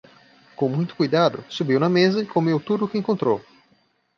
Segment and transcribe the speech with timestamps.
[0.55, 3.39] Com muito cuidado, subiu na mesa e comeu tudo o que encontrou.